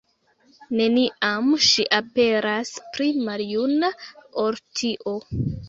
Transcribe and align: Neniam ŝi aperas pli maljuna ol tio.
Neniam 0.79 1.51
ŝi 1.65 1.85
aperas 1.99 2.73
pli 2.97 3.11
maljuna 3.29 3.95
ol 4.47 4.61
tio. 4.83 5.19